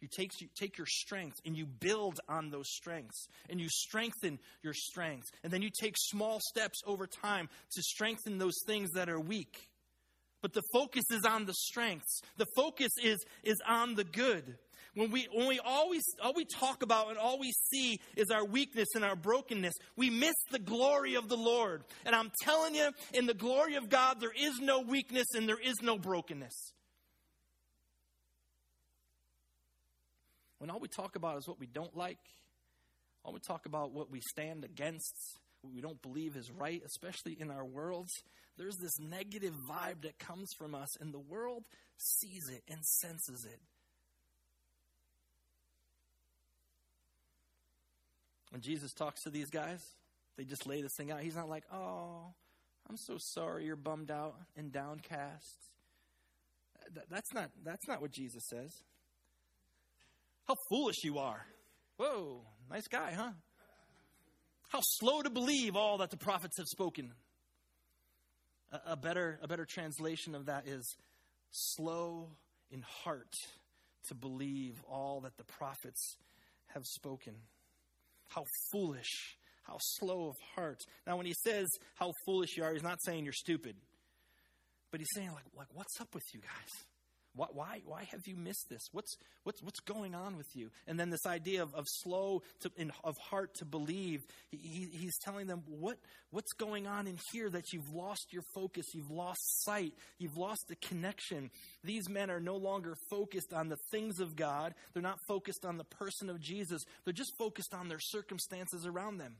[0.00, 4.38] you take, you take your strengths and you build on those strengths and you strengthen
[4.62, 5.28] your strengths.
[5.42, 9.68] And then you take small steps over time to strengthen those things that are weak.
[10.40, 12.20] But the focus is on the strengths.
[12.36, 14.56] The focus is, is on the good.
[14.98, 18.44] When we, when we always, all we talk about and all we see is our
[18.44, 21.84] weakness and our brokenness, we miss the glory of the Lord.
[22.04, 25.60] And I'm telling you, in the glory of God, there is no weakness and there
[25.60, 26.72] is no brokenness.
[30.58, 32.18] when all we talk about is what we don't like,
[33.24, 35.14] all we talk about what we stand against,
[35.62, 38.10] what we don't believe is right, especially in our worlds,
[38.56, 41.62] there's this negative vibe that comes from us, and the world
[41.96, 43.60] sees it and senses it.
[48.50, 49.82] When Jesus talks to these guys,
[50.36, 51.20] they just lay this thing out.
[51.20, 52.32] He's not like, oh,
[52.88, 55.56] I'm so sorry you're bummed out and downcast.
[57.10, 58.72] That's not, that's not what Jesus says.
[60.46, 61.44] How foolish you are.
[61.98, 63.32] Whoa, nice guy, huh?
[64.70, 67.12] How slow to believe all that the prophets have spoken.
[68.86, 70.96] A, better, a better translation of that is
[71.50, 72.28] slow
[72.70, 73.34] in heart
[74.08, 76.16] to believe all that the prophets
[76.68, 77.34] have spoken.
[78.28, 80.80] How foolish, how slow of heart.
[81.06, 83.76] Now, when he says how foolish you are, he's not saying you're stupid,
[84.90, 86.84] but he's saying, like, like what's up with you guys?
[87.38, 88.82] Why, why, why have you missed this?
[88.90, 90.70] What's, what's, what's going on with you?
[90.88, 95.16] And then this idea of, of slow to, in, of heart to believe, he, he's
[95.18, 95.98] telling them, what,
[96.32, 100.64] what's going on in here that you've lost your focus, you've lost sight, you've lost
[100.68, 101.50] the connection.
[101.84, 105.78] These men are no longer focused on the things of God, they're not focused on
[105.78, 109.36] the person of Jesus, they're just focused on their circumstances around them.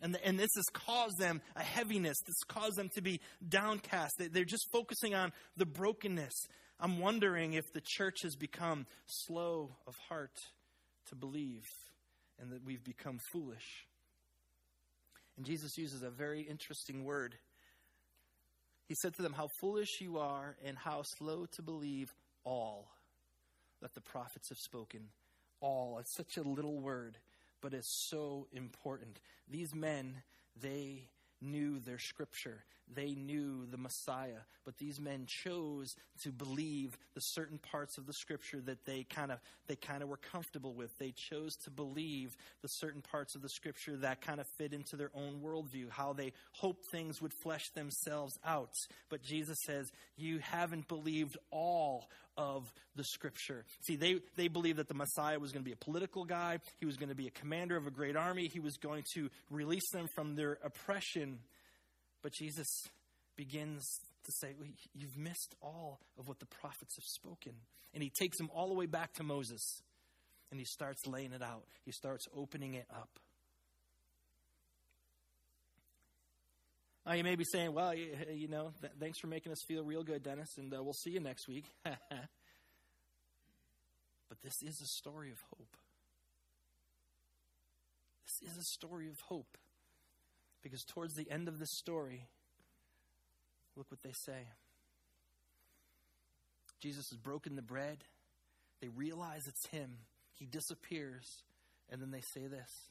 [0.00, 2.16] And, and this has caused them a heaviness.
[2.26, 4.12] This caused them to be downcast.
[4.18, 6.34] They're just focusing on the brokenness.
[6.80, 10.40] I'm wondering if the church has become slow of heart
[11.08, 11.66] to believe
[12.40, 13.86] and that we've become foolish.
[15.36, 17.36] And Jesus uses a very interesting word.
[18.86, 22.12] He said to them, How foolish you are, and how slow to believe
[22.44, 22.88] all
[23.80, 25.08] that the prophets have spoken.
[25.60, 25.98] All.
[25.98, 27.18] It's such a little word,
[27.60, 29.20] but it's so important.
[29.50, 30.22] These men,
[30.60, 31.08] they
[31.40, 32.64] knew their scripture.
[32.92, 38.12] They knew the Messiah, but these men chose to believe the certain parts of the
[38.12, 40.96] scripture that they kind of they kind of were comfortable with.
[40.98, 44.96] They chose to believe the certain parts of the scripture that kind of fit into
[44.96, 48.74] their own worldview, how they hoped things would flesh themselves out.
[49.08, 53.64] But Jesus says, You haven't believed all of the scripture.
[53.82, 56.86] See, they, they believed that the Messiah was going to be a political guy, he
[56.86, 59.88] was going to be a commander of a great army, he was going to release
[59.92, 61.38] them from their oppression.
[62.24, 62.88] But Jesus
[63.36, 64.54] begins to say,
[64.94, 67.52] You've missed all of what the prophets have spoken.
[67.92, 69.82] And he takes them all the way back to Moses
[70.50, 73.10] and he starts laying it out, he starts opening it up.
[77.04, 79.84] Now, you may be saying, well, you, you know, th- thanks for making us feel
[79.84, 81.66] real good, Dennis, and uh, we'll see you next week.
[81.84, 81.98] but
[84.42, 85.76] this is a story of hope.
[88.24, 89.58] This is a story of hope.
[90.64, 92.26] Because towards the end of this story,
[93.76, 94.48] look what they say.
[96.80, 97.98] Jesus has broken the bread.
[98.80, 99.98] They realize it's him.
[100.32, 101.42] He disappears.
[101.90, 102.88] And then they say this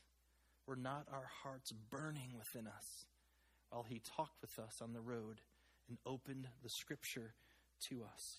[0.68, 3.06] Were not our hearts burning within us
[3.72, 5.42] while he talked with us on the road
[5.90, 7.34] and opened the scripture
[7.90, 8.38] to us?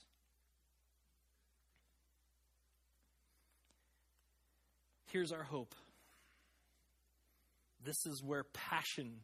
[5.10, 5.74] Here's our hope
[7.84, 9.20] this is where passion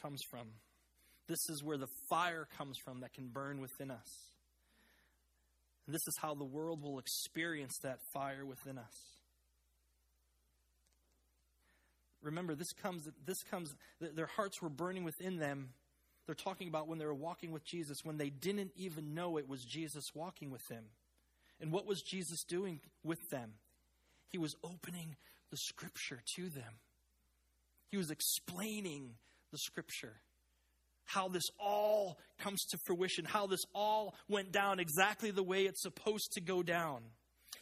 [0.00, 0.48] comes from.
[1.28, 4.08] This is where the fire comes from that can burn within us.
[5.86, 8.94] And this is how the world will experience that fire within us.
[12.22, 15.70] Remember, this comes, this comes, their hearts were burning within them.
[16.26, 19.48] They're talking about when they were walking with Jesus, when they didn't even know it
[19.48, 20.84] was Jesus walking with them.
[21.60, 23.54] And what was Jesus doing with them?
[24.30, 25.16] He was opening
[25.50, 26.74] the scripture to them.
[27.90, 29.14] He was explaining
[29.52, 30.20] the scripture.
[31.04, 35.82] How this all comes to fruition, how this all went down exactly the way it's
[35.82, 37.00] supposed to go down.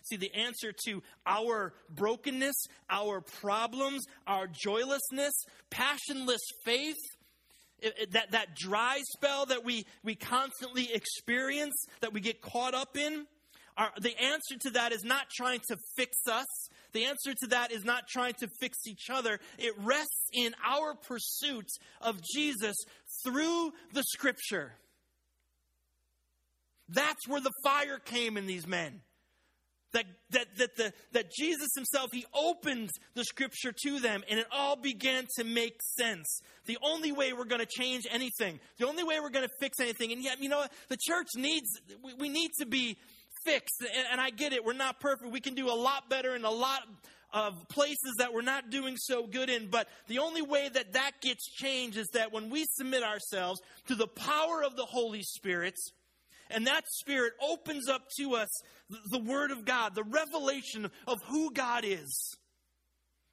[0.03, 2.55] See, the answer to our brokenness,
[2.91, 5.33] our problems, our joylessness,
[5.71, 6.97] passionless faith,
[7.79, 12.75] it, it, that, that dry spell that we, we constantly experience, that we get caught
[12.75, 13.27] up in,
[13.77, 16.47] our, the answer to that is not trying to fix us.
[16.97, 19.39] The answer to that is not trying to fix each other.
[19.59, 21.67] It rests in our pursuit
[22.01, 22.75] of Jesus
[23.23, 24.73] through the scripture.
[26.89, 29.03] That's where the fire came in these men.
[29.93, 34.47] That, that, that, the, that Jesus himself, he opened the scripture to them and it
[34.51, 36.41] all began to make sense.
[36.65, 39.81] The only way we're going to change anything, the only way we're going to fix
[39.81, 41.69] anything, and yet, you know, the church needs,
[42.03, 42.97] we, we need to be
[43.47, 43.81] fixed.
[43.81, 45.31] And, and I get it, we're not perfect.
[45.31, 46.83] We can do a lot better in a lot
[47.33, 49.69] of places that we're not doing so good in.
[49.69, 53.95] But the only way that that gets changed is that when we submit ourselves to
[53.95, 55.75] the power of the Holy Spirit,
[56.51, 58.49] and that Spirit opens up to us
[59.11, 62.37] the Word of God, the revelation of who God is.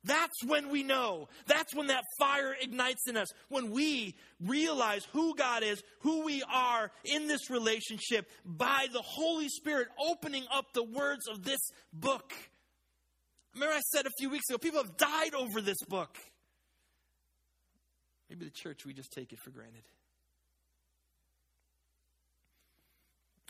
[0.06, 1.30] That's when we know.
[1.48, 3.28] That's when that fire ignites in us.
[3.48, 9.48] When we realize who God is, who we are in this relationship by the Holy
[9.48, 11.60] Spirit opening up the words of this
[11.94, 12.34] book.
[13.54, 16.18] Remember, I said a few weeks ago, people have died over this book.
[18.30, 19.84] Maybe the church, we just take it for granted.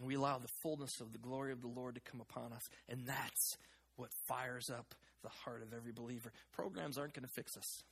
[0.03, 2.63] We allow the fullness of the glory of the Lord to come upon us.
[2.89, 3.57] And that's
[3.95, 4.93] what fires up
[5.23, 6.31] the heart of every believer.
[6.53, 7.83] Programs aren't going to fix us.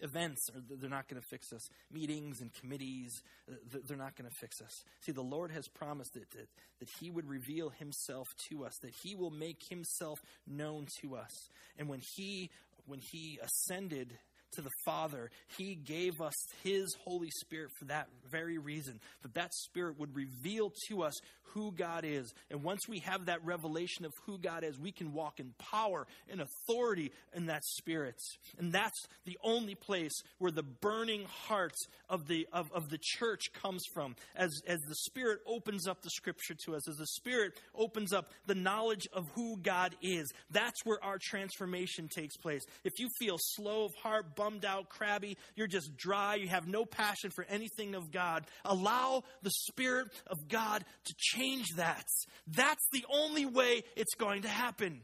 [0.00, 1.62] Events, are, they're not going to fix us.
[1.92, 3.54] Meetings and committees, uh,
[3.86, 4.82] they're not going to fix us.
[5.00, 6.48] See, the Lord has promised that, that,
[6.80, 11.48] that He would reveal Himself to us, that He will make Himself known to us.
[11.78, 12.50] And when He,
[12.86, 14.18] when He ascended
[14.52, 19.54] to the Father, He gave us His Holy Spirit for that very reason, that that
[19.54, 21.14] Spirit would reveal to us
[21.54, 22.34] who God is.
[22.50, 26.06] And once we have that revelation of who God is, we can walk in power
[26.28, 28.16] and authority in that Spirit.
[28.58, 31.76] And that's the only place where the burning heart
[32.10, 34.16] of the, of, of the church comes from.
[34.34, 38.32] As, as the Spirit opens up the Scripture to us, as the Spirit opens up
[38.46, 42.64] the knowledge of who God is, that's where our transformation takes place.
[42.82, 46.84] If you feel slow of heart, bummed out, crabby, you're just dry, you have no
[46.84, 48.23] passion for anything of God,
[48.64, 52.04] allow the Spirit of God to change change that.
[52.46, 55.00] That's the only way it's going to happen.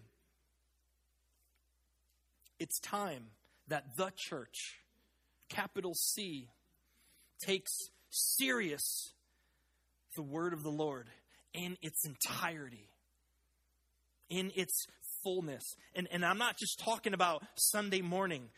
[2.58, 3.24] It's time
[3.68, 4.76] that the church,
[5.48, 6.48] capital C,
[7.44, 7.72] takes
[8.10, 9.12] serious
[10.16, 11.06] the word of the Lord
[11.54, 12.88] in its entirety,
[14.28, 14.86] in its
[15.22, 15.64] fullness.
[15.94, 18.48] And, and I'm not just talking about Sunday morning.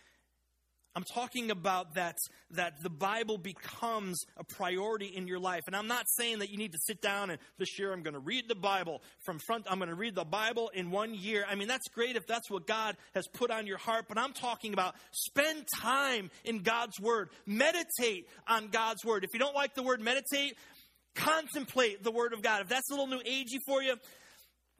[0.95, 2.19] I'm talking about that,
[2.51, 5.63] that the Bible becomes a priority in your life.
[5.67, 8.15] And I'm not saying that you need to sit down and this year I'm going
[8.15, 11.47] to read the Bible from front, I'm going to read the Bible in one year.
[11.49, 14.33] I mean, that's great if that's what God has put on your heart, but I'm
[14.33, 17.31] talking about spend time in God's Word.
[17.47, 19.25] Meditate on God's Word.
[19.25, 20.57] If you don't like the word meditate,
[21.15, 22.63] contemplate the Word of God.
[22.63, 23.95] If that's a little new agey for you,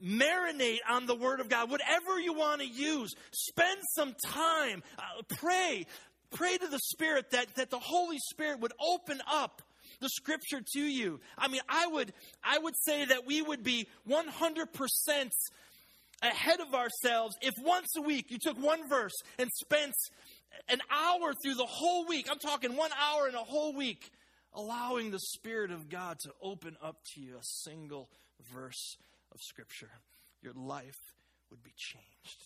[0.03, 1.71] marinate on the Word of God.
[1.71, 5.87] Whatever you want to use, spend some time, uh, pray.
[6.31, 9.63] Pray to the Spirit that, that the Holy Spirit would open up
[10.01, 11.21] the scripture to you.
[11.39, 15.31] I mean, I would, I would say that we would be 100%
[16.23, 19.93] ahead of ourselves if once a week you took one verse and spent
[20.69, 22.29] an hour through the whole week.
[22.31, 24.11] I'm talking one hour in a whole week,
[24.55, 28.09] allowing the Spirit of God to open up to you a single
[28.53, 28.97] verse
[29.35, 29.91] of Scripture,
[30.43, 31.01] your life
[31.51, 32.45] would be changed.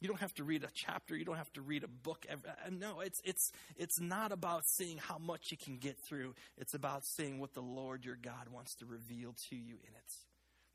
[0.00, 1.14] You don't have to read a chapter.
[1.14, 2.24] You don't have to read a book.
[2.30, 2.36] Uh,
[2.70, 6.34] no, it's, it's, it's not about seeing how much you can get through.
[6.56, 10.14] It's about seeing what the Lord your God wants to reveal to you in it.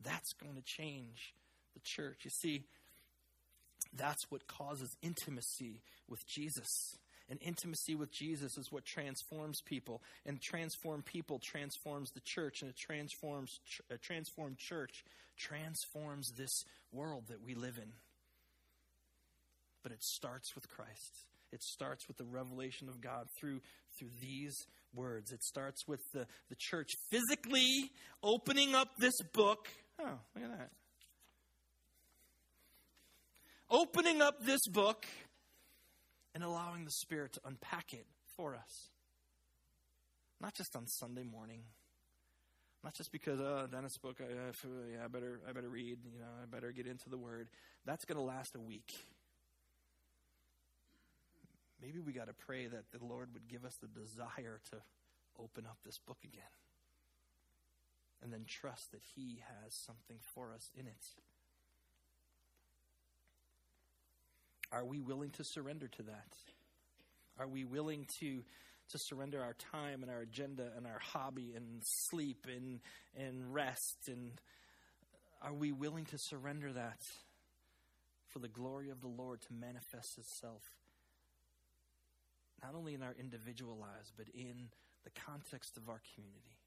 [0.03, 1.33] That's going to change
[1.73, 2.19] the church.
[2.23, 2.65] You see,
[3.93, 6.97] that's what causes intimacy with Jesus.
[7.29, 10.01] And intimacy with Jesus is what transforms people.
[10.25, 12.61] And transform people transforms the church.
[12.61, 13.59] And a transforms
[13.89, 15.03] a uh, transformed church
[15.37, 17.91] transforms this world that we live in.
[19.81, 21.25] But it starts with Christ.
[21.51, 23.61] It starts with the revelation of God through
[23.97, 24.55] through these
[24.93, 25.31] words.
[25.31, 27.91] It starts with the, the church physically
[28.23, 29.67] opening up this book.
[29.99, 30.69] Oh, look at that.
[33.69, 35.05] Opening up this book
[36.35, 38.05] and allowing the Spirit to unpack it
[38.35, 38.89] for us.
[40.41, 41.61] Not just on Sunday morning.
[42.83, 46.27] Not just because, oh, Dennis spoke, I, I, I, better, I better read, you know,
[46.43, 47.47] I better get into the Word.
[47.85, 48.93] That's going to last a week.
[51.81, 54.77] Maybe we got to pray that the Lord would give us the desire to
[55.41, 56.43] open up this book again.
[58.21, 61.05] And then trust that He has something for us in it.
[64.75, 66.35] Are we willing to surrender to that?
[67.39, 68.43] Are we willing to
[68.89, 72.81] to surrender our time and our agenda and our hobby and sleep and
[73.17, 74.33] and rest and
[75.41, 77.01] are we willing to surrender that
[78.27, 80.61] for the glory of the Lord to manifest itself
[82.61, 84.69] not only in our individual lives but in
[85.03, 86.59] the context of our community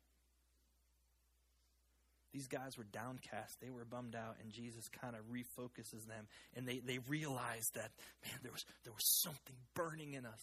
[2.32, 3.56] these guys were downcast.
[3.60, 6.26] They were bummed out, and Jesus kind of refocuses them,
[6.56, 7.90] and they, they realize that,
[8.24, 10.42] man, there was, there was something burning in us.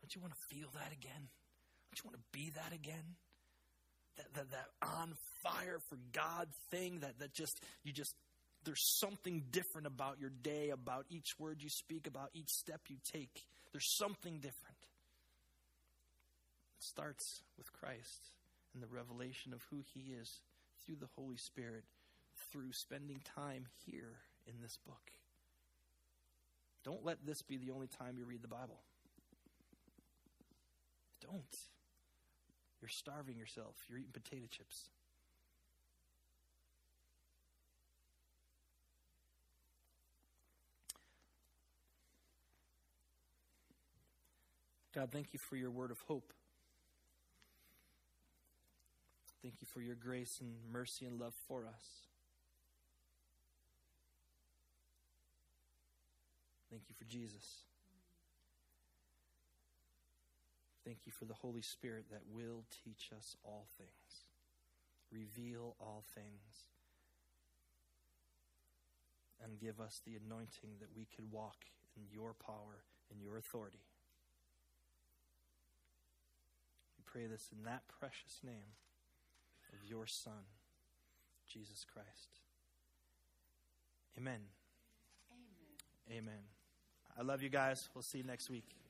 [0.00, 1.28] Don't you want to feel that again?
[1.90, 3.16] Don't you want to be that again?
[4.16, 8.14] That, that, that on fire for God thing that, that just, you just,
[8.64, 12.96] there's something different about your day, about each word you speak, about each step you
[13.12, 13.44] take.
[13.72, 14.76] There's something different.
[16.78, 18.30] It starts with Christ
[18.74, 20.42] and the revelation of who He is
[20.84, 21.84] through the Holy Spirit,
[22.50, 25.12] through spending time here in this book.
[26.84, 28.80] Don't let this be the only time you read the Bible.
[31.20, 31.56] Don't.
[32.80, 33.76] You're starving yourself.
[33.88, 34.90] You're eating potato chips.
[44.94, 46.32] God, thank you for your word of hope.
[49.44, 51.84] Thank you for your grace and mercy and love for us.
[56.70, 57.64] Thank you for Jesus.
[60.82, 64.24] Thank you for the Holy Spirit that will teach us all things,
[65.12, 66.68] reveal all things,
[69.44, 71.66] and give us the anointing that we could walk
[71.98, 72.80] in your power
[73.10, 73.84] and your authority.
[76.96, 78.72] We pray this in that precious name
[79.74, 80.32] of your Son,
[81.46, 82.40] Jesus Christ.
[84.16, 84.40] Amen.
[86.08, 86.18] Amen.
[86.18, 86.42] Amen.
[87.18, 87.88] I love you guys.
[87.94, 88.83] We'll see you next week.